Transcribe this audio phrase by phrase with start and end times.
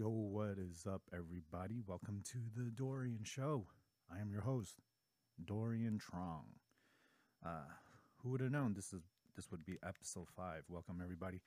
[0.00, 1.82] Yo, what is up, everybody?
[1.86, 3.66] Welcome to the Dorian Show.
[4.10, 4.76] I am your host,
[5.44, 6.46] Dorian Trong.
[7.44, 7.68] Uh,
[8.16, 9.02] who would have known this is
[9.36, 10.62] this would be episode five?
[10.70, 11.42] Welcome, everybody.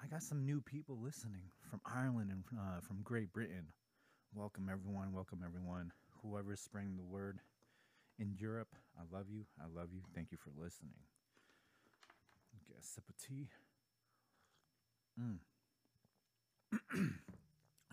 [0.00, 3.66] I got some new people listening from Ireland and uh, from Great Britain.
[4.32, 5.12] Welcome, everyone.
[5.12, 5.90] Welcome, everyone.
[6.22, 7.40] Whoever's spreading the word
[8.20, 9.46] in Europe, I love you.
[9.60, 10.02] I love you.
[10.14, 10.94] Thank you for listening.
[12.68, 13.48] Get a sip of tea.
[15.20, 15.38] Mm.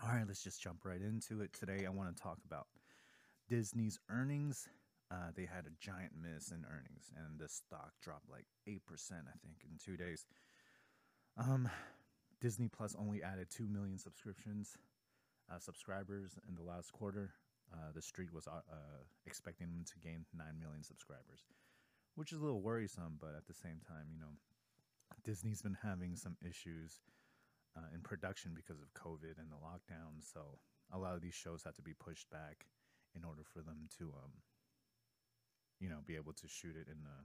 [0.04, 1.52] All right, let's just jump right into it.
[1.52, 2.66] Today, I want to talk about
[3.48, 4.66] Disney's earnings.
[5.12, 9.38] Uh, they had a giant miss in earnings, and the stock dropped like 8%, I
[9.46, 10.26] think, in two days.
[11.38, 11.68] Um,
[12.40, 14.76] Disney Plus only added 2 million subscriptions,
[15.48, 17.34] uh, subscribers in the last quarter.
[17.72, 21.46] Uh, the street was uh, uh, expecting them to gain 9 million subscribers,
[22.16, 24.34] which is a little worrisome, but at the same time, you know,
[25.24, 26.98] Disney's been having some issues
[27.76, 30.20] uh, in production because of COVID and the lockdown.
[30.20, 30.58] So
[30.92, 32.66] a lot of these shows had to be pushed back
[33.16, 34.32] in order for them to, um,
[35.80, 37.18] you know, be able to shoot it in the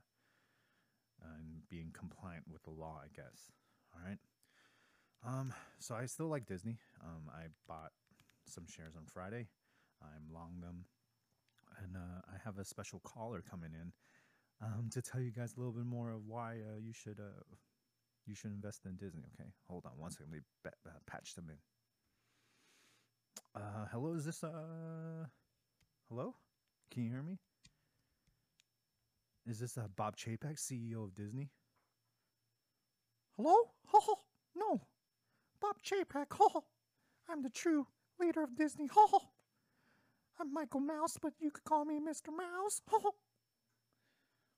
[1.23, 3.51] uh, and being compliant with the law, I guess.
[3.93, 4.19] All right.
[5.25, 6.77] Um, so I still like Disney.
[7.03, 7.91] Um, I bought
[8.45, 9.47] some shares on Friday.
[10.01, 10.85] I'm long them,
[11.83, 13.91] and uh, I have a special caller coming in
[14.61, 17.43] um, to tell you guys a little bit more of why uh, you should uh,
[18.27, 19.23] you should invest in Disney.
[19.39, 20.27] Okay, hold on one second.
[20.31, 21.57] Let me ba- uh, patch them in.
[23.61, 25.25] Uh, hello, is this uh,
[26.09, 26.35] hello?
[26.91, 27.37] Can you hear me?
[29.47, 31.49] Is this uh, Bob Chapek, CEO of Disney?
[33.37, 33.55] Hello?
[33.87, 34.15] Ho ho!
[34.55, 34.81] No!
[35.61, 36.63] Bob Chapek, ho ho!
[37.29, 37.87] I'm the true
[38.19, 39.19] leader of Disney, ho ho!
[40.39, 42.35] I'm Michael Mouse, but you could call me Mr.
[42.35, 43.15] Mouse, ho ho!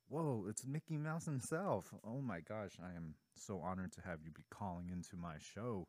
[0.09, 1.93] Whoa, it's Mickey Mouse himself.
[2.03, 5.87] Oh my gosh, I am so honored to have you be calling into my show.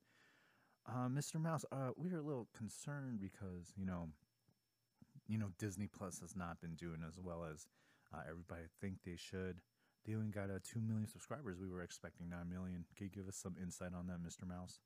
[0.87, 1.41] Uh, Mr.
[1.41, 4.11] Mouse, uh, we're a little concerned because, you know,
[5.27, 7.67] you know, Disney Plus has not been doing as well as
[8.13, 9.63] uh, everybody think they should.
[10.05, 11.57] They only got uh, 2 million subscribers.
[11.59, 12.85] We were expecting 9 million.
[12.95, 14.47] Can you give us some insight on that, Mr.
[14.47, 14.81] Mouse?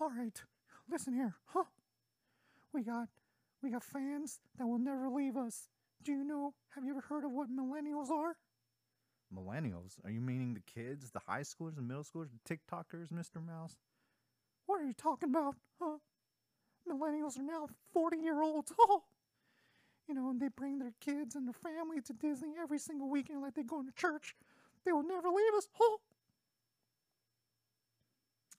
[0.00, 0.40] All right,
[0.88, 1.64] listen here, huh?
[2.72, 3.08] We got,
[3.60, 5.68] we got fans that will never leave us.
[6.02, 8.36] Do you know, have you ever heard of what millennials are?
[9.34, 9.94] Millennials?
[10.04, 13.44] Are you meaning the kids, the high schoolers, the middle schoolers, the TikTokers, Mr.
[13.44, 13.76] Mouse?
[14.66, 15.98] What are you talking about, huh?
[16.88, 18.98] Millennials are now 40 year olds, huh?
[20.08, 23.42] You know, and they bring their kids and their family to Disney every single weekend
[23.42, 24.34] like they're going to church.
[24.84, 25.98] They will never leave us, huh?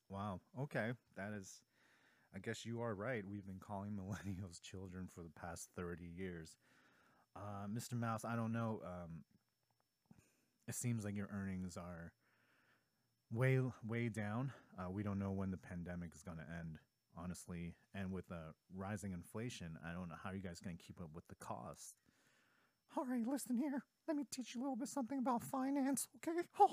[0.08, 0.40] Wow.
[0.58, 0.91] Okay.
[1.18, 1.62] That is,
[2.34, 3.23] I guess you are right.
[3.29, 6.56] We've been calling millennials children for the past 30 years.
[7.35, 7.93] Uh, Mr.
[7.93, 8.81] Mouse, I don't know.
[8.83, 9.23] Um,
[10.67, 12.11] it seems like your earnings are
[13.31, 14.51] way, way down.
[14.77, 16.77] Uh, we don't know when the pandemic is going to end,
[17.17, 17.73] honestly.
[17.93, 21.09] And with uh, rising inflation, I don't know how you guys going to keep up
[21.13, 21.95] with the cost.
[22.97, 23.83] All right, listen here.
[24.07, 26.41] Let me teach you a little bit something about finance, okay?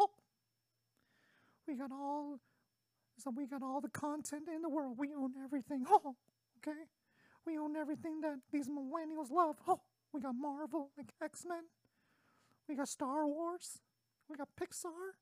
[1.69, 2.40] we got all
[3.19, 4.96] so we got all the content in the world.
[4.96, 5.84] We own everything.
[5.96, 6.78] okay?
[7.44, 9.56] We own everything that these millennials love.
[10.12, 11.64] We got Marvel, like X-Men.
[12.69, 13.78] We got Star Wars.
[14.28, 15.16] We got Pixar.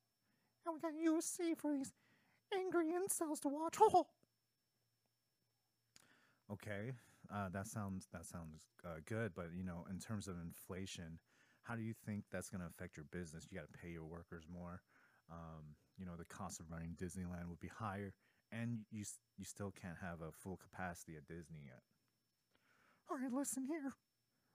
[0.65, 1.91] And we got UFC for these
[2.53, 3.77] angry incels to watch.
[6.49, 6.93] Okay,
[7.33, 11.19] uh, that sounds that sounds uh, good, but you know, in terms of inflation,
[11.63, 13.45] how do you think that's going to affect your business?
[13.51, 14.81] You got to pay your workers more.
[15.29, 18.13] Um, you know, the cost of running Disneyland would be higher,
[18.49, 19.03] and you
[19.37, 21.81] you still can't have a full capacity at Disney yet.
[23.11, 23.91] All right, listen here.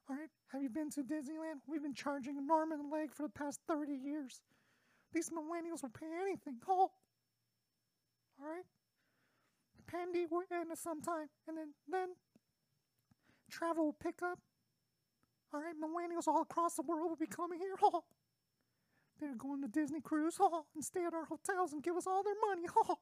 [0.09, 1.63] All right, have you been to Disneyland?
[1.67, 4.43] We've been charging an arm leg for the past 30 years.
[5.13, 6.57] These millennials will pay anything.
[6.69, 6.91] Oh.
[8.41, 8.65] All right?
[9.87, 12.09] Pandy will end at some time, and then, then
[13.51, 14.39] travel will pick up.
[15.55, 17.77] All right, millennials all across the world will be coming here.
[17.83, 18.05] Oh.
[19.21, 22.25] They're going to Disney cruise oh, and stay at our hotels and give us all
[22.25, 22.63] their money.
[22.77, 22.99] Oh.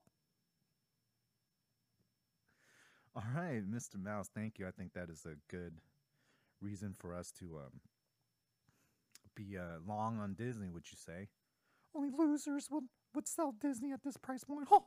[3.17, 4.01] All right, Mr.
[4.03, 4.69] Mouse, thank you.
[4.69, 5.75] I think that is a good
[6.61, 7.81] reason for us to um,
[9.35, 11.29] be uh, long on Disney, would you say?
[11.95, 12.85] Only losers would,
[13.15, 14.69] would sell Disney at this price point.
[14.71, 14.85] Oh.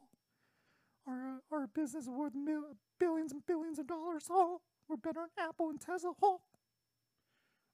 [1.05, 4.27] Our, uh, our business is worth mil- billions and billions of dollars.
[4.29, 6.13] Oh, we're better than Apple and Tesla.
[6.21, 6.39] Oh.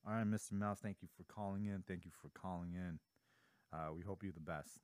[0.08, 0.54] All right, Mr.
[0.54, 1.84] Mouse, thank you for calling in.
[1.88, 3.00] Thank you for calling in.
[3.72, 4.80] Uh, we hope you the best.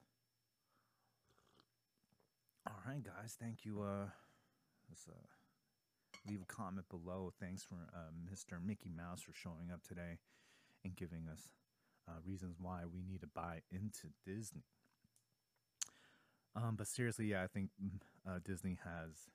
[2.68, 3.36] All right, guys.
[3.40, 3.82] Thank you.
[3.82, 4.08] Uh,
[4.90, 5.35] let's uh,
[6.28, 7.32] leave a comment below.
[7.40, 8.64] Thanks for uh, Mr.
[8.64, 10.20] Mickey Mouse for showing up today
[10.84, 11.50] and giving us
[12.08, 14.64] uh, reasons why we need to buy into Disney.
[16.56, 19.30] Um, but seriously, yeah, I think mm, uh, Disney has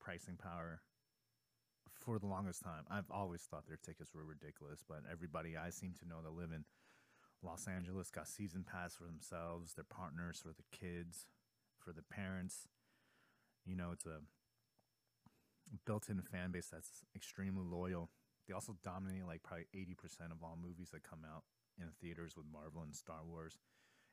[0.00, 0.80] pricing power
[1.98, 2.84] for the longest time.
[2.90, 6.52] I've always thought their tickets were ridiculous, but everybody I seem to know that live
[6.52, 6.64] in
[7.42, 11.26] Los Angeles got season pass for themselves, their partners, for the kids,
[11.78, 12.68] for the parents.
[13.66, 14.20] You know, it's a
[15.86, 18.10] built-in fan base that's extremely loyal.
[18.46, 21.44] They also dominate like probably 80% of all movies that come out
[21.78, 23.58] in theaters with Marvel and Star Wars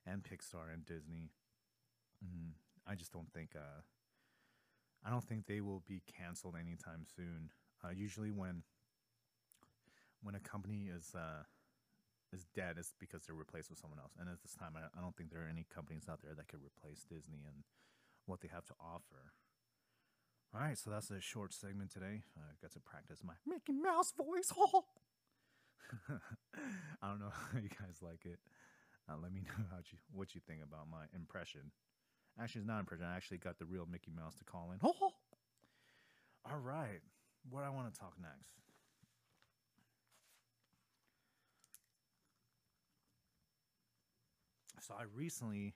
[0.06, 1.32] and Pixar and Disney.
[2.24, 2.54] Mm,
[2.88, 3.82] I just don't think uh,
[5.06, 7.52] I don't think they will be canceled anytime soon.
[7.84, 8.64] Uh, usually, when
[10.22, 11.44] when a company is uh,
[12.32, 14.14] is dead, it's because they're replaced with someone else.
[14.20, 16.48] And at this time, I, I don't think there are any companies out there that
[16.48, 17.64] could replace Disney and
[18.26, 19.34] what they have to offer.
[20.54, 22.24] All right, so that's a short segment today.
[22.36, 24.52] I got to practice my Mickey Mouse voice.
[27.02, 28.40] I don't know how you guys like it.
[29.10, 31.72] Uh, let me know how you what you think about my impression.
[32.40, 33.06] Actually, it's not impression.
[33.06, 34.80] I actually got the real Mickey Mouse to call in.
[34.84, 35.14] All
[36.62, 37.00] right,
[37.50, 38.50] what I want to talk next.
[44.82, 45.76] So I recently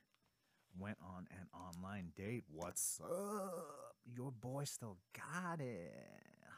[0.77, 2.43] went on an online date.
[2.51, 3.94] What's up?
[4.05, 5.93] Your boy still got it.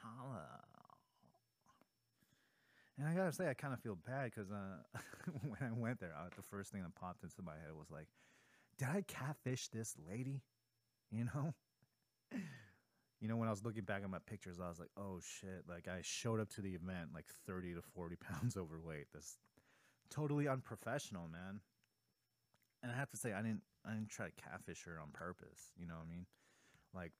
[0.03, 0.45] Holla.
[2.97, 4.99] And I gotta say, I kind of feel bad because uh,
[5.43, 8.07] when I went there, uh, the first thing that popped into my head was like,
[8.79, 10.41] did I catfish this lady?
[11.11, 11.53] You know?
[13.21, 15.63] you know, when I was looking back at my pictures, I was like, oh shit.
[15.69, 19.07] Like, I showed up to the event like 30 to 40 pounds overweight.
[19.13, 19.37] That's
[20.09, 21.61] totally unprofessional, man.
[22.81, 25.71] And I have to say, I didn't, I didn't try to catfish her on purpose.
[25.79, 26.25] You know what I mean?
[26.93, 27.11] Like,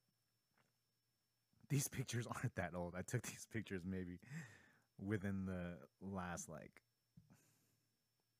[1.68, 2.94] these pictures aren't that old.
[2.96, 4.18] I took these pictures maybe
[5.04, 6.82] within the last like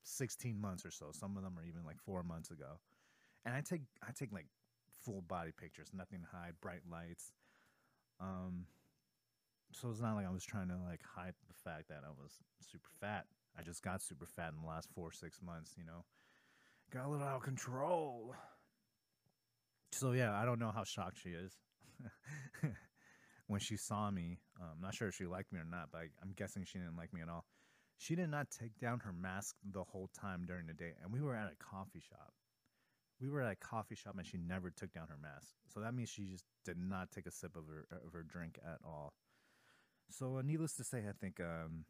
[0.03, 1.07] 16 months or so.
[1.11, 2.79] Some of them are even like four months ago.
[3.45, 4.47] And I take I take like
[5.03, 7.31] full body pictures, nothing to hide, bright lights.
[8.19, 8.65] Um
[9.71, 12.33] so it's not like I was trying to like hide the fact that I was
[12.59, 13.25] super fat.
[13.57, 16.05] I just got super fat in the last four, six months, you know.
[16.91, 18.33] Got a little out of control.
[19.91, 21.53] So yeah, I don't know how shocked she is.
[23.49, 24.37] when she saw me.
[24.61, 26.77] Um, I'm not sure if she liked me or not, but I, I'm guessing she
[26.77, 27.45] didn't like me at all.
[27.97, 31.19] She did not take down her mask the whole time during the day, and we
[31.21, 32.33] were at a coffee shop.
[33.19, 35.55] We were at a coffee shop, and she never took down her mask.
[35.73, 38.59] So that means she just did not take a sip of her of her drink
[38.63, 39.13] at all.
[40.11, 41.85] So, uh, needless to say, I think um,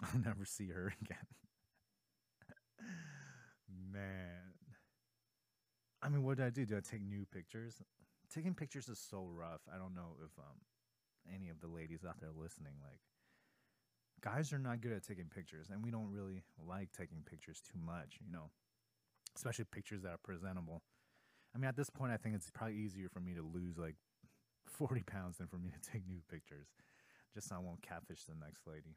[0.02, 1.26] I'll never see her again.
[3.92, 4.54] Man,
[6.02, 6.64] I mean, what did I do?
[6.66, 7.80] Did I take new pictures?
[8.32, 9.60] Taking pictures is so rough.
[9.72, 10.58] I don't know if um
[11.32, 12.98] any of the ladies out there listening like
[14.20, 17.78] guys are not good at taking pictures and we don't really like taking pictures too
[17.84, 18.50] much, you know.
[19.36, 20.82] Especially pictures that are presentable.
[21.54, 23.96] I mean, at this point I think it's probably easier for me to lose like
[24.66, 26.68] 40 pounds than for me to take new pictures.
[27.34, 28.96] Just so I won't catfish the next lady.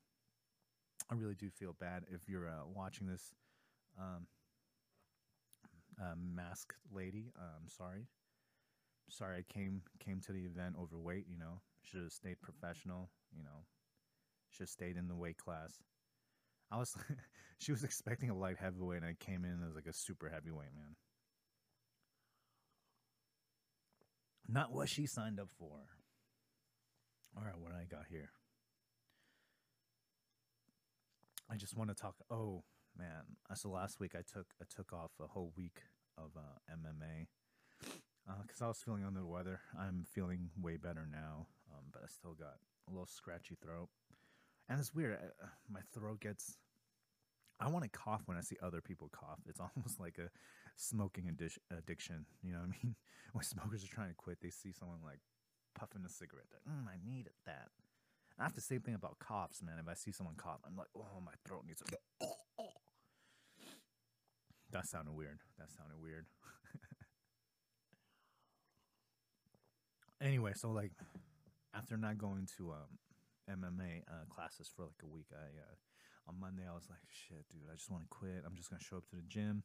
[1.09, 3.33] I really do feel bad if you're uh, watching this
[3.99, 4.27] um,
[6.01, 7.31] uh, masked lady.
[7.37, 8.07] I'm um, sorry
[9.09, 11.25] sorry I came came to the event overweight.
[11.29, 13.09] You know, should have stayed professional.
[13.35, 13.65] You know,
[14.49, 15.73] should have stayed in the weight class.
[16.71, 16.95] I was,
[17.59, 20.73] she was expecting a light heavyweight, and I came in as like a super heavyweight
[20.75, 20.95] man.
[24.47, 25.87] Not what she signed up for.
[27.37, 28.29] All right, what I got here.
[31.49, 32.15] I just want to talk.
[32.31, 32.63] Oh
[32.97, 35.81] man, so last week I took I took off a whole week
[36.17, 37.27] of uh, MMA
[38.41, 39.59] because uh, I was feeling under the weather.
[39.79, 43.89] I'm feeling way better now, um, but I still got a little scratchy throat.
[44.69, 45.17] And it's weird.
[45.21, 46.57] I, uh, my throat gets.
[47.59, 49.39] I want to cough when I see other people cough.
[49.47, 50.29] It's almost like a
[50.75, 52.25] smoking addi- addiction.
[52.43, 52.95] You know what I mean?
[53.33, 55.19] When smokers are trying to quit, they see someone like
[55.77, 56.47] puffing a cigarette.
[56.53, 57.67] Like, mm, I needed that.
[58.37, 59.75] And I have the same thing about coughs, man.
[59.77, 61.97] If I see someone cough, I'm like, oh, my throat needs to.
[64.71, 65.39] That sounded weird.
[65.57, 66.25] That sounded weird.
[70.21, 70.91] Anyway, so like
[71.75, 72.99] after not going to um,
[73.49, 75.75] MMA uh, classes for like a week, I uh,
[76.27, 78.43] on Monday I was like, shit, dude, I just want to quit.
[78.45, 79.63] I'm just gonna show up to the gym.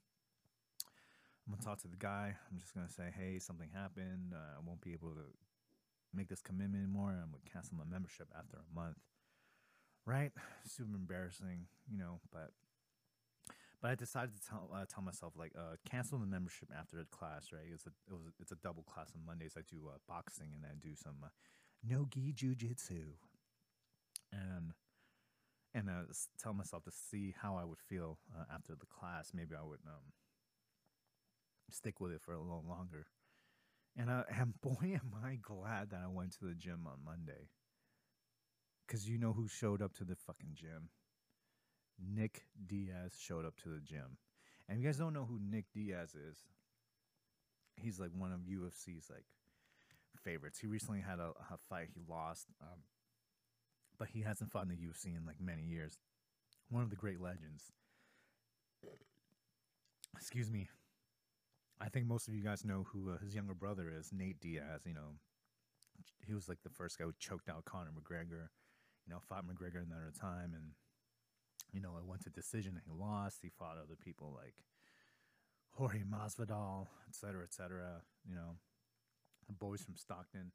[1.47, 2.37] I'm gonna talk to the guy.
[2.51, 4.35] I'm just gonna say, hey, something happened.
[4.35, 5.27] Uh, I won't be able to
[6.15, 7.11] make this commitment anymore.
[7.11, 8.99] I'm gonna cancel my membership after a month.
[10.07, 10.33] Right?
[10.67, 12.51] Super embarrassing, you know, but
[13.81, 17.07] but I decided to tell uh, tell myself like uh, cancel the membership after the
[17.07, 17.49] class.
[17.53, 17.71] Right?
[17.73, 19.55] It's a it was it's a double class on Mondays.
[19.57, 21.29] I do uh, boxing and I do some uh,
[21.83, 23.15] no gi jujitsu,
[24.33, 24.73] and
[25.75, 29.33] and uh, tell myself to see how I would feel uh, after the class.
[29.35, 30.13] Maybe I would um,
[31.71, 33.07] stick with it for a little longer.
[33.97, 37.49] And, and boy, am I glad that I went to the gym on Monday.
[38.87, 40.91] Because you know who showed up to the fucking gym?
[42.01, 44.19] Nick Diaz showed up to the gym.
[44.69, 46.39] And if you guys don't know who Nick Diaz is,
[47.77, 49.25] he's like one of UFC's like
[50.23, 50.59] favorites.
[50.59, 52.81] He recently had a, a fight he lost, um,
[53.99, 55.99] but he hasn't fought in the UFC in like many years.
[56.69, 57.73] One of the great legends.
[60.17, 60.69] Excuse me.
[61.81, 64.83] I think most of you guys know who uh, his younger brother is, Nate Diaz.
[64.85, 65.17] You know,
[66.27, 68.49] he was like the first guy who choked out Conor McGregor.
[69.07, 70.73] You know, fought McGregor another time, and
[71.73, 73.39] you know, it went to decision and he lost.
[73.43, 74.55] He fought other people like
[75.73, 78.03] Jorge Masvidal, et cetera, et cetera.
[78.29, 78.57] You know,
[79.47, 80.53] the boys from Stockton.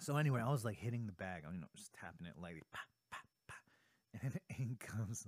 [0.00, 2.80] So anyway, I was like hitting the bag, you know, just tapping it lightly, pa,
[3.10, 3.18] pa,
[3.48, 3.54] pa.
[4.22, 5.26] and in comes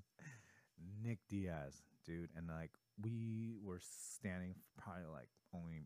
[1.04, 2.70] Nick Diaz, dude, and like
[3.02, 5.82] we were standing probably like only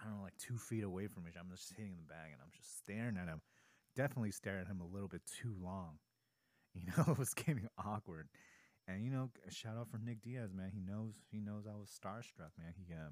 [0.00, 1.36] I don't know, like two feet away from each.
[1.40, 3.40] I'm just hitting the bag, and I'm just staring at him.
[3.96, 5.98] Definitely staring at him a little bit too long.
[6.86, 8.28] You know, it was getting awkward.
[8.88, 10.70] And you know, shout out for Nick Diaz, man.
[10.72, 12.74] He knows he knows I was starstruck, man.
[12.76, 13.10] He uh,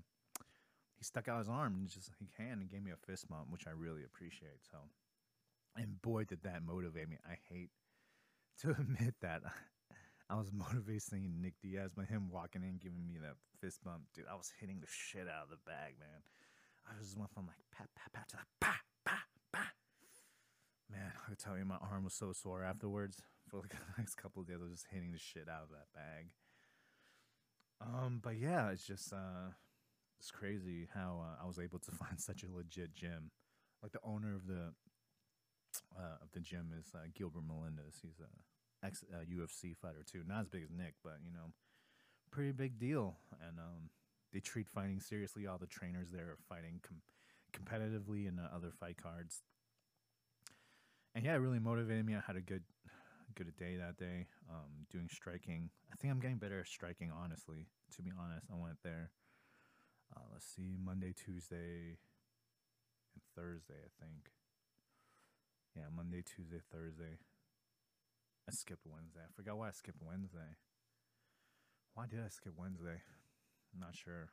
[0.96, 3.46] he stuck out his arm and just he hand and gave me a fist bump,
[3.50, 4.62] which I really appreciate.
[4.70, 4.78] So,
[5.76, 7.16] and boy, did that motivate me.
[7.26, 7.70] I hate
[8.60, 9.42] to admit that
[10.30, 14.02] I was motivated seeing Nick Diaz, but him walking in giving me that fist bump,
[14.14, 14.26] dude.
[14.30, 16.22] I was hitting the shit out of the bag, man.
[16.86, 19.18] I just went from like pat pat pat to like pa pa
[19.52, 19.72] pa.
[20.88, 24.42] Man, I tell you my arm was so sore afterwards for like the next couple
[24.42, 24.58] of days.
[24.60, 26.28] I was just hitting the shit out of that bag.
[27.80, 29.52] Um, but yeah, it's just uh,
[30.18, 33.30] it's crazy how uh, I was able to find such a legit gym.
[33.82, 34.72] Like the owner of the
[35.96, 37.98] uh, of the gym is uh, Gilbert Melendez.
[38.00, 40.22] He's a ex uh, UFC fighter too.
[40.26, 41.52] Not as big as Nick, but you know,
[42.30, 43.16] pretty big deal.
[43.46, 43.90] And um,
[44.32, 45.46] they treat fighting seriously.
[45.46, 47.02] All the trainers there are fighting com-
[47.52, 49.42] competitively in uh, other fight cards.
[51.14, 52.16] And yeah, it really motivated me.
[52.16, 52.64] I had a good
[53.34, 54.26] good a day that day.
[54.50, 55.70] Um, doing striking.
[55.92, 57.10] I think I'm getting better at striking.
[57.10, 59.10] Honestly, to be honest, I went there.
[60.14, 61.98] Uh, let's see, Monday, Tuesday,
[63.14, 63.82] and Thursday.
[63.82, 64.30] I think.
[65.74, 67.18] Yeah, Monday, Tuesday, Thursday.
[68.46, 69.24] I skipped Wednesday.
[69.24, 70.54] I forgot why I skipped Wednesday.
[71.94, 73.02] Why did I skip Wednesday?
[73.72, 74.30] I'm not sure.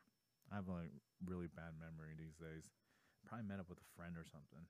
[0.52, 0.90] I have a
[1.26, 2.70] really bad memory these days.
[3.26, 4.66] Probably met up with a friend or something.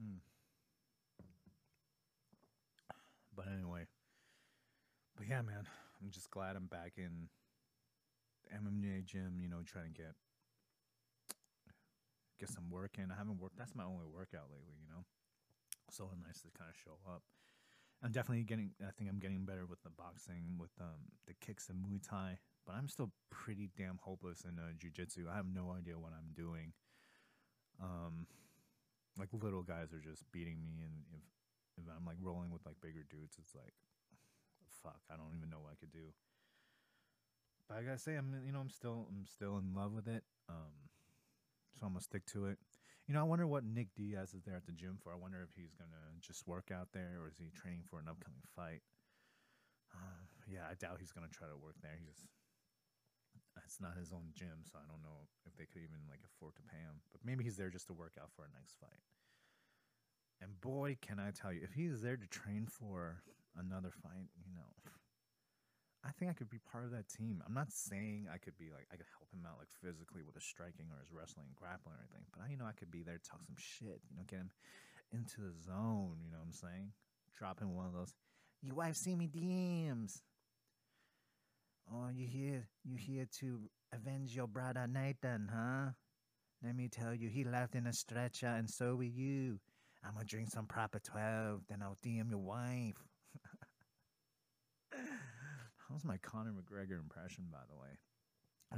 [0.00, 0.22] Mm.
[3.34, 3.86] But anyway,
[5.16, 5.66] but yeah, man,
[6.00, 7.28] I'm just glad I'm back in
[8.44, 9.38] the MMA gym.
[9.40, 10.14] You know, trying to get
[12.38, 13.10] get some work in.
[13.10, 13.58] I haven't worked.
[13.58, 14.74] That's my only workout lately.
[14.80, 15.04] You know,
[15.90, 17.22] so nice to kind of show up.
[18.02, 18.70] I'm definitely getting.
[18.82, 22.38] I think I'm getting better with the boxing, with um, the kicks and Muay Thai.
[22.66, 25.28] But I'm still pretty damn hopeless in uh, jujitsu.
[25.30, 26.72] I have no idea what I'm doing.
[27.82, 28.26] Um,
[29.18, 31.22] like little guys are just beating me, and if
[31.78, 33.74] if I'm like rolling with like bigger dudes, it's like,
[34.82, 36.14] fuck, I don't even know what I could do.
[37.68, 40.24] But I gotta say, I'm you know I'm still I'm still in love with it.
[40.48, 40.90] Um,
[41.74, 42.58] so I'm gonna stick to it.
[43.08, 45.12] You know, I wonder what Nick Diaz is there at the gym for.
[45.12, 48.08] I wonder if he's gonna just work out there or is he training for an
[48.08, 48.80] upcoming fight.
[49.92, 51.96] Uh, yeah, I doubt he's gonna try to work there.
[52.00, 52.28] He's
[53.62, 56.58] it's not his own gym, so I don't know if they could even like afford
[56.58, 57.00] to pay him.
[57.12, 59.02] But maybe he's there just to work out for a next fight.
[60.40, 63.22] And boy, can I tell you, if he's there to train for
[63.56, 64.68] another fight, you know,
[66.04, 67.42] I think I could be part of that team.
[67.46, 70.34] I'm not saying I could be like I could help him out like physically with
[70.34, 73.02] his striking or his wrestling, grappling or anything, but I you know I could be
[73.02, 74.52] there to talk some shit, you know, get him
[75.12, 76.92] into the zone, you know what I'm saying?
[77.32, 78.12] Drop him one of those
[78.60, 80.20] you wife see me DMs.
[81.92, 83.60] Oh, you here you here to
[83.92, 85.92] avenge your brother Nathan, huh?
[86.62, 89.58] Let me tell you, he left in a stretcher and so will you.
[90.04, 92.98] I'm gonna drink some proper 12, then I'll DM your wife.
[95.88, 97.98] How's my Conor McGregor impression, by the way?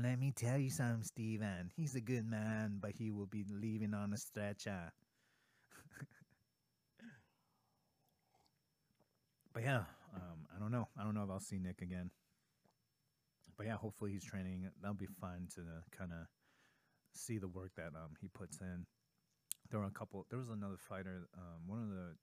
[0.02, 1.70] Let me tell you something, Steven.
[1.74, 4.92] He's a good man, but he will be leaving on a stretcher.
[9.54, 10.88] but yeah, um, I don't know.
[11.00, 12.10] I don't know if I'll see Nick again.
[13.56, 14.68] But yeah, hopefully he's training.
[14.82, 15.62] That'll be fun to
[15.96, 16.26] kind of
[17.14, 18.84] see the work that um, he puts in.
[19.70, 20.26] There were a couple.
[20.30, 21.28] There was another fighter.
[21.36, 22.14] Um, one of the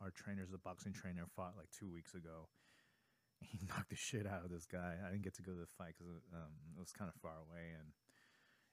[0.00, 2.48] our trainers, the boxing trainer, fought like two weeks ago.
[3.44, 4.96] He knocked the shit out of this guy.
[4.96, 7.36] I didn't get to go to the fight because um, it was kind of far
[7.36, 7.92] away, and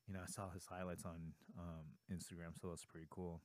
[0.07, 3.41] you know I saw his highlights on um, Instagram, so that's pretty cool.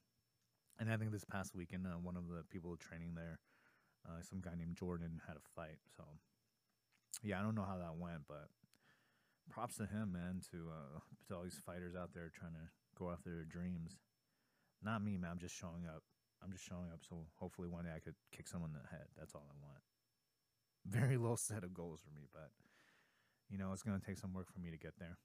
[0.78, 3.40] And I think this past weekend, uh, one of the people training there,
[4.06, 5.82] uh, some guy named Jordan, had a fight.
[5.96, 6.04] So
[7.22, 8.46] yeah, I don't know how that went, but
[9.50, 10.40] props to him, man.
[10.52, 13.98] To uh, to all these fighters out there trying to go after their dreams.
[14.82, 15.30] Not me, man.
[15.32, 16.02] I'm just showing up.
[16.42, 17.00] I'm just showing up.
[17.08, 19.06] So hopefully one day I could kick someone in the head.
[19.18, 19.82] That's all I want.
[20.86, 22.50] Very low set of goals for me, but
[23.50, 25.18] you know it's gonna take some work for me to get there.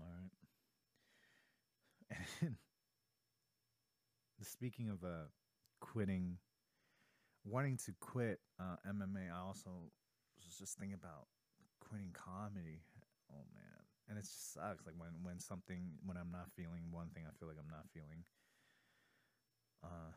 [0.00, 0.30] All right.
[2.42, 2.56] And
[4.42, 5.28] speaking of uh,
[5.80, 6.38] quitting,
[7.44, 9.70] wanting to quit uh, MMA, I also
[10.44, 11.26] was just thinking about
[11.80, 12.82] quitting comedy.
[14.22, 14.86] It just sucks.
[14.86, 17.90] Like when when something when I'm not feeling one thing, I feel like I'm not
[17.90, 18.22] feeling.
[19.82, 20.14] Uh,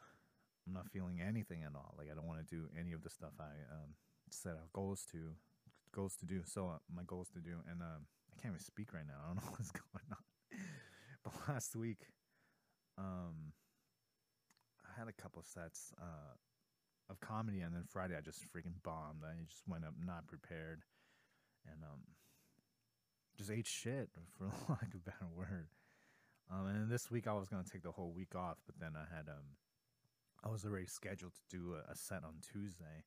[0.68, 1.96] I'm not feeling anything at all.
[1.98, 3.98] Like I don't want to do any of the stuff I um,
[4.30, 5.34] set out goals to
[5.92, 6.42] goals to do.
[6.46, 9.18] So uh, my goals to do, and um, I can't even speak right now.
[9.24, 10.22] I don't know what's going on.
[11.24, 12.06] but last week,
[12.98, 13.54] um,
[14.86, 16.38] I had a couple sets uh,
[17.10, 19.26] of comedy, and then Friday I just freaking bombed.
[19.26, 20.84] I just went up not prepared,
[21.66, 22.02] and um,
[23.38, 25.68] just ate shit for lack of a better word.
[26.51, 29.13] Um, and this week I was gonna take the whole week off, but then I
[29.15, 29.58] had um,
[30.44, 33.04] I was already scheduled to do a, a set on Tuesday.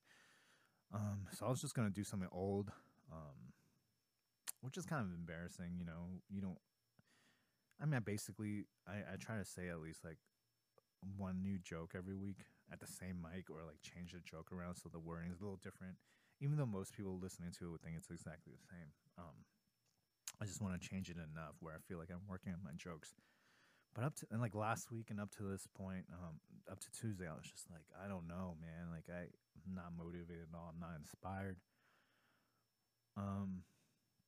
[0.93, 2.71] Um, so I was just gonna do something old,
[3.11, 3.53] um,
[4.61, 5.75] which is kind of embarrassing.
[5.77, 6.57] You know, you don't.
[7.81, 10.17] I mean, I basically I, I try to say at least like
[11.17, 14.75] one new joke every week at the same mic, or like change the joke around
[14.75, 15.95] so the wording is a little different.
[16.41, 18.91] Even though most people listening to it would think it's exactly the same.
[19.17, 19.43] Um,
[20.41, 22.71] I just want to change it enough where I feel like I'm working on my
[22.77, 23.13] jokes.
[23.93, 26.39] But up to and like last week and up to this point, um,
[26.71, 28.91] up to Tuesday, I was just like, I don't know, man.
[28.91, 30.71] Like I'm not motivated at all.
[30.73, 31.57] I'm not inspired.
[33.17, 33.63] Um,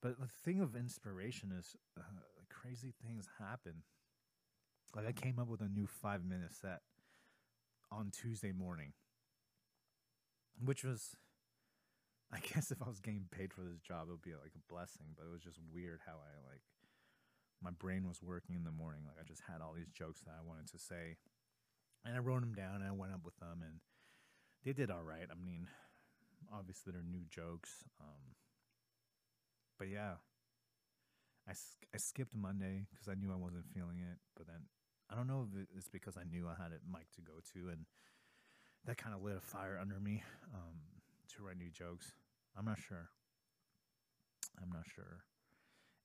[0.01, 2.01] but the thing of inspiration is uh,
[2.49, 3.83] crazy things happen.
[4.95, 6.81] Like I came up with a new five minute set
[7.91, 8.93] on Tuesday morning,
[10.63, 11.15] which was,
[12.31, 14.71] I guess, if I was getting paid for this job, it would be like a
[14.71, 15.13] blessing.
[15.17, 16.63] But it was just weird how I like
[17.61, 19.01] my brain was working in the morning.
[19.05, 21.17] Like I just had all these jokes that I wanted to say,
[22.03, 23.79] and I wrote them down and I went up with them, and
[24.65, 25.29] they did all right.
[25.29, 25.67] I mean,
[26.51, 28.35] obviously they're new jokes, um,
[29.77, 30.17] but yeah.
[31.47, 31.53] I,
[31.93, 34.69] I skipped Monday because I knew I wasn't feeling it, but then
[35.09, 37.69] I don't know if it's because I knew I had a mic to go to,
[37.69, 37.85] and
[38.85, 40.77] that kind of lit a fire under me um,
[41.35, 42.13] to write new jokes.
[42.57, 43.09] I'm not sure.
[44.61, 45.23] I'm not sure.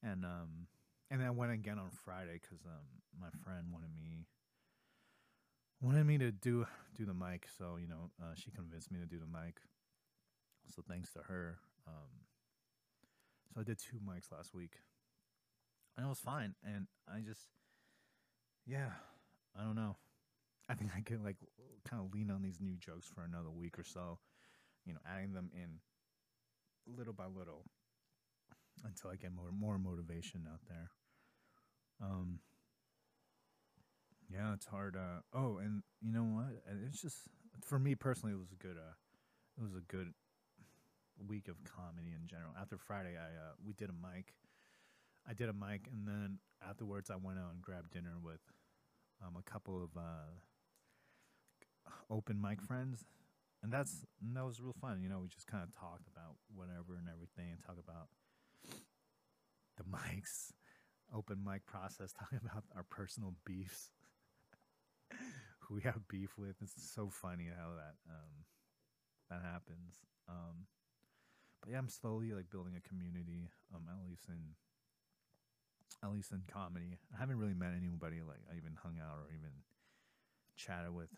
[0.03, 0.69] And um,
[1.11, 2.87] and then I went again on Friday because um,
[3.21, 4.27] my friend wanted me
[5.81, 7.47] wanted me to do do the mic.
[7.59, 9.61] So you know, uh, she convinced me to do the mic.
[10.75, 11.59] So thanks to her.
[11.87, 12.27] Um,
[13.55, 14.73] so I did two mics last week,
[15.97, 16.55] and it was fine.
[16.65, 17.43] And I just,
[18.67, 18.91] yeah,
[19.59, 19.97] I don't know.
[20.69, 21.37] I think I could like
[21.89, 24.19] kind of lean on these new jokes for another week or so.
[24.85, 25.79] You know, adding them in
[26.87, 27.65] little by little
[28.85, 30.91] until I get more more motivation out there.
[32.03, 32.41] Um,
[34.31, 34.97] yeah, it's hard.
[34.97, 36.63] Uh, oh, and you know what?
[36.87, 37.29] It's just
[37.65, 38.77] for me personally, it was a good.
[38.77, 38.95] Uh,
[39.59, 40.13] it was a good
[41.27, 42.53] week of comedy in general.
[42.61, 44.35] After Friday, I uh, we did a mic.
[45.29, 48.41] I did a mic, and then afterwards, I went out and grabbed dinner with
[49.25, 50.31] um, a couple of uh,
[52.11, 53.05] open mic friends,
[53.63, 55.01] and that's and that was real fun.
[55.03, 58.09] You know, we just kind of talked about whatever and everything, and talk about
[59.77, 60.53] the mics,
[61.15, 63.91] open mic process, talking about our personal beefs,
[65.61, 66.57] who we have beef with.
[66.63, 68.45] It's so funny how that um,
[69.31, 70.01] that happens.
[70.29, 70.67] Um,
[71.63, 74.55] but yeah, I'm slowly like building a community, um, at least in
[76.05, 76.99] at least in comedy.
[77.15, 79.65] I haven't really met anybody like I even hung out or even
[80.57, 81.11] chatted with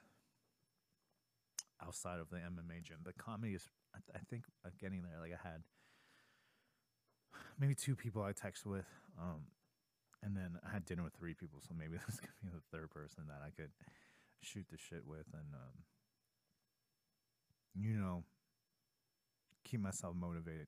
[1.84, 2.98] outside of the MMA gym.
[3.04, 5.20] But comedy is, I, th- I think, uh, getting there.
[5.20, 5.62] Like I had
[7.58, 8.86] maybe two people I text with,
[9.20, 9.42] um,
[10.22, 11.60] and then I had dinner with three people.
[11.66, 13.70] So maybe this could be the third person that I could
[14.42, 15.84] shoot the shit with, and um,
[17.74, 18.24] you know,
[19.64, 20.66] keep myself motivated.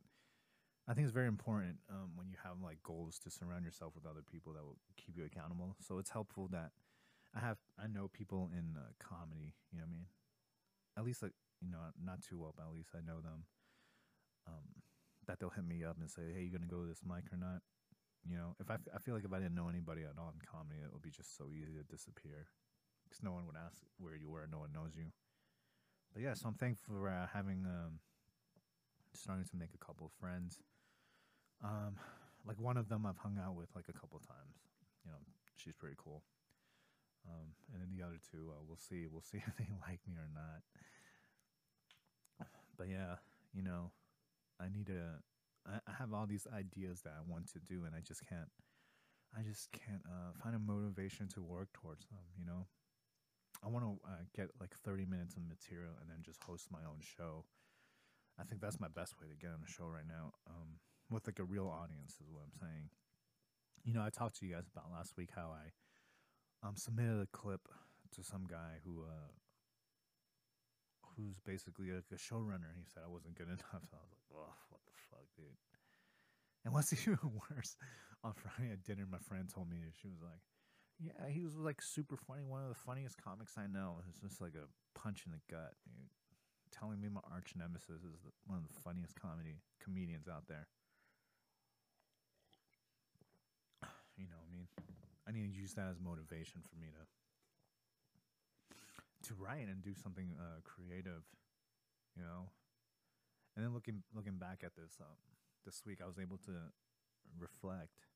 [0.88, 4.06] I think it's very important um, when you have like goals to surround yourself with
[4.06, 5.76] other people that will keep you accountable.
[5.80, 6.70] So it's helpful that
[7.34, 9.54] I have I know people in uh, comedy.
[9.72, 10.06] You know what I mean?
[11.00, 11.32] At least like
[11.64, 13.48] you know not too well, but at least I know them.
[14.46, 14.84] Um,
[15.26, 17.40] that they'll hit me up and say, "Hey, you gonna go to this mic or
[17.40, 17.64] not?"
[18.28, 20.80] You know, if I, feel like if I didn't know anybody at all in comedy,
[20.84, 22.52] it would be just so easy to disappear
[23.04, 24.44] because no one would ask where you were.
[24.44, 25.08] No one knows you.
[26.12, 28.00] But yeah, so I'm thankful for uh, having um,
[29.14, 30.60] starting to make a couple of friends.
[31.64, 31.96] Um,
[32.44, 34.60] like one of them I've hung out with like a couple times.
[35.04, 35.18] You know,
[35.56, 36.22] she's pretty cool.
[37.28, 39.06] Um, and then the other two, uh, we'll see.
[39.10, 40.62] We'll see if they like me or not.
[42.80, 43.20] But yeah,
[43.52, 43.92] you know,
[44.58, 45.20] I need to.
[45.68, 48.48] I, have all these ideas that I want to do, and I just can't.
[49.36, 52.24] I just can't uh, find a motivation to work towards them.
[52.38, 52.66] You know,
[53.62, 56.80] I want to uh, get like 30 minutes of material and then just host my
[56.88, 57.44] own show.
[58.40, 60.80] I think that's my best way to get on a show right now, um,
[61.10, 62.88] with like a real audience, is what I'm saying.
[63.84, 65.76] You know, I talked to you guys about last week how I
[66.62, 67.68] um, submitted a clip
[68.12, 69.30] to some guy who uh,
[71.16, 72.68] who's basically like a showrunner.
[72.68, 73.84] And he said I wasn't good enough.
[73.88, 75.56] So I was like, oh, what the fuck, dude.
[76.64, 77.18] And what's even
[77.50, 77.76] worse,
[78.22, 80.44] on Friday at dinner, my friend told me she was like,
[81.00, 82.42] "Yeah, he was like super funny.
[82.44, 84.00] One of the funniest comics I know.
[84.08, 84.68] It's just like a
[84.98, 86.12] punch in the gut, dude.
[86.70, 90.68] Telling me my arch nemesis is the, one of the funniest comedy comedians out there.
[94.16, 94.68] You know, what I mean,
[95.30, 97.06] I need to use that as motivation for me to
[99.28, 101.22] to write and do something uh, creative,
[102.16, 102.50] you know.
[103.54, 105.22] And then looking looking back at this um,
[105.64, 106.74] this week, I was able to
[107.38, 108.10] reflect.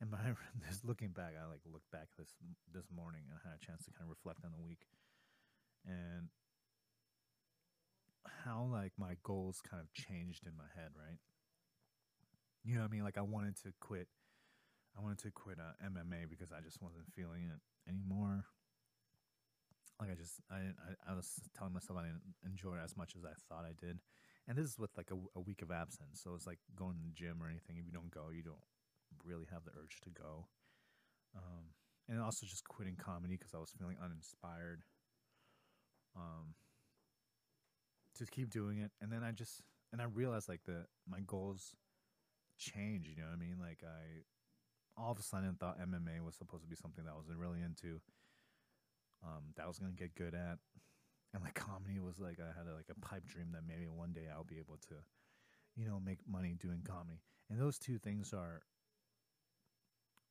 [0.00, 0.34] And by
[0.66, 2.34] this looking back, I like looked back this
[2.72, 4.90] this morning and I had a chance to kind of reflect on the week,
[5.86, 6.34] and
[8.42, 11.22] how like my goals kind of changed in my head, right?
[12.64, 13.04] You know what I mean?
[13.04, 14.08] Like I wanted to quit.
[14.96, 18.46] I wanted to quit uh, MMA because I just wasn't feeling it anymore
[20.00, 23.14] like I just I, I, I was telling myself I didn't enjoy it as much
[23.16, 23.98] as I thought I did,
[24.48, 27.04] and this is with like a, a week of absence, so it's like going to
[27.04, 27.76] the gym or anything.
[27.78, 28.64] If you don't go, you don't
[29.24, 30.46] really have the urge to go.
[31.36, 31.74] Um,
[32.08, 34.82] and also just quitting comedy because I was feeling uninspired.
[36.16, 36.54] Um,
[38.18, 41.74] to keep doing it, and then I just and I realized like the my goals
[42.58, 43.08] changed.
[43.08, 43.56] You know what I mean?
[43.60, 44.22] Like I
[44.96, 47.60] all of a sudden thought MMA was supposed to be something that I was really
[47.62, 48.00] into
[49.24, 50.58] um, that I was gonna get good at,
[51.32, 54.12] and like comedy was like I had a, like a pipe dream that maybe one
[54.12, 54.94] day I'll be able to,
[55.76, 57.20] you know, make money doing comedy.
[57.50, 58.62] And those two things are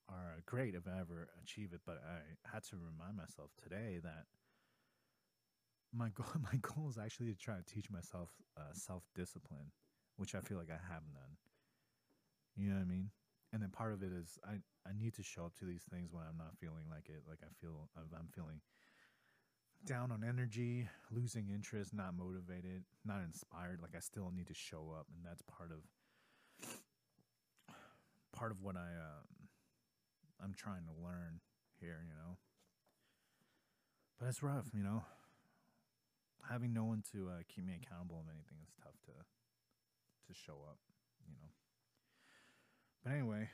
[0.09, 1.81] are great if I ever achieve it.
[1.85, 4.25] But I had to remind myself today that
[5.93, 9.71] my goal my goal is actually to try to teach myself uh, self discipline,
[10.17, 11.37] which I feel like I have none.
[12.55, 13.09] You know what I mean?
[13.53, 14.57] And then part of it is I,
[14.89, 17.21] I need to show up to these things when I'm not feeling like it.
[17.29, 18.59] Like I feel I'm feeling
[19.85, 23.79] down on energy, losing interest, not motivated, not inspired.
[23.79, 25.85] Like I still need to show up, and that's part of
[28.35, 29.47] part of what I um,
[30.43, 31.39] I'm trying to learn
[31.79, 32.01] here.
[32.01, 32.37] You know,
[34.19, 34.65] but it's rough.
[34.73, 35.03] You know,
[36.49, 40.57] having no one to uh, keep me accountable of anything is tough to to show
[40.67, 40.79] up.
[41.27, 41.49] You know,
[43.03, 43.49] but anyway,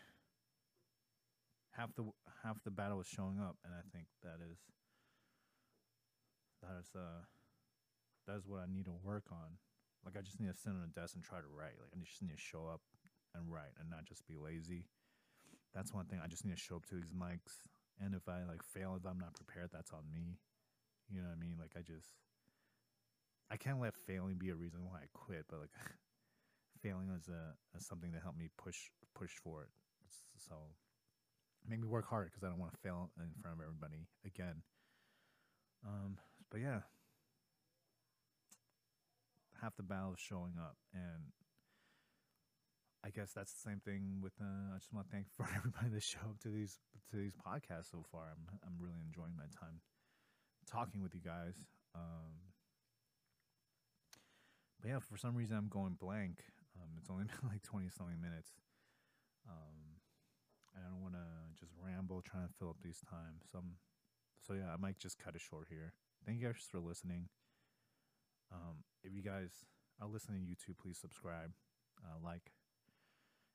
[1.76, 2.06] half the
[2.44, 4.58] half the battle is showing up, and I think that is
[6.62, 7.26] that is uh
[8.28, 9.58] that is what I need to work on.
[10.06, 11.82] Like I just need to sit on a desk and try to write.
[11.82, 12.82] Like I just need to show up
[13.34, 14.86] and write and not just be lazy.
[15.74, 16.20] That's one thing.
[16.24, 17.62] I just need to show up to these mics.
[18.00, 20.40] And if I like fail, if I'm not prepared, that's on me.
[21.10, 21.58] You know what I mean?
[21.60, 22.14] Like I just
[23.50, 25.74] I can't let failing be a reason why I quit, but like
[26.82, 28.78] failing is a as something to help me push
[29.16, 29.70] push for it.
[30.38, 30.56] So
[31.68, 34.64] make me work hard because I don't want to fail in front of everybody again.
[35.86, 36.18] Um,
[36.52, 36.82] but yeah,
[39.62, 41.32] half the battle is showing up, and
[43.04, 44.34] I guess that's the same thing with.
[44.42, 46.80] Uh, I just want to thank for everybody that showed up to these
[47.12, 48.32] to these podcasts so far.
[48.32, 49.82] I'm I'm really enjoying my time
[50.70, 51.56] talking with you guys.
[51.96, 52.54] Um,
[54.82, 56.40] but yeah, for some reason I'm going blank.
[56.80, 58.56] Um, it's only been like twenty something minutes.
[59.44, 60.00] Um,
[60.76, 61.28] I don't want to
[61.60, 63.44] just ramble trying to fill up these times.
[63.52, 63.60] So,
[64.40, 65.94] so yeah, I might just cut it short here.
[66.26, 67.28] Thank you guys for listening.
[68.52, 69.66] Um, if you guys
[70.02, 71.52] are listening to YouTube, please subscribe,
[72.02, 72.52] uh, like,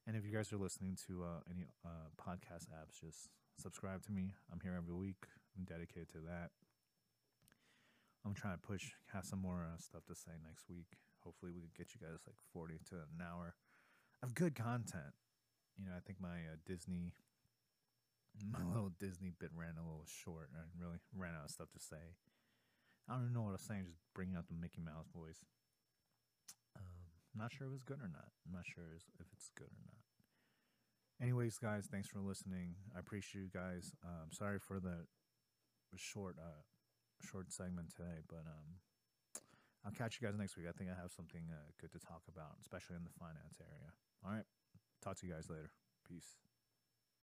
[0.06, 4.12] and if you guys are listening to uh, any uh, podcast apps, just subscribe to
[4.12, 4.34] me.
[4.52, 5.26] I'm here every week.
[5.56, 6.50] I'm dedicated to that.
[8.24, 10.98] I'm trying to push, have some more uh, stuff to say next week.
[11.24, 13.54] Hopefully, we can get you guys like 40 to an hour
[14.22, 15.16] of good content.
[15.76, 17.12] You know, I think my uh, Disney,
[18.44, 20.50] my little Disney bit ran a little short.
[20.54, 22.14] I really ran out of stuff to say.
[23.08, 25.44] I don't even know what I was saying, just bringing out the Mickey Mouse voice.
[26.76, 28.32] Um, not sure if it's good or not.
[28.46, 30.00] I'm not sure if it's good or not.
[31.20, 32.74] Anyways, guys, thanks for listening.
[32.96, 33.92] I appreciate you guys.
[34.04, 35.04] Um, sorry for the
[35.96, 36.64] short, uh,
[37.22, 38.80] short segment today, but um,
[39.84, 40.66] I'll catch you guys next week.
[40.68, 43.92] I think I have something uh, good to talk about, especially in the finance area.
[44.24, 44.48] All right,
[45.04, 45.70] talk to you guys later.
[46.08, 46.40] Peace.